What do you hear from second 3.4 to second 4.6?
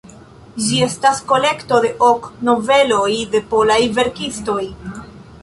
polaj verkistoj.